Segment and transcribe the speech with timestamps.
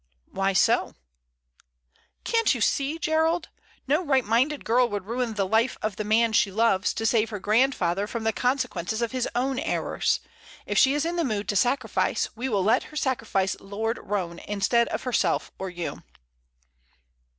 [0.31, 0.95] "Why so?"
[2.23, 3.49] "Can't you see, Gerald?
[3.87, 7.29] No right minded girl would ruin the life of the man she loves to save
[7.29, 10.19] her grandfather from the consequences of his own errors.
[10.65, 14.39] If she is in the mood to sacrifice, we will let her sacrifice Lord Roane
[14.47, 16.01] instead of herself or you."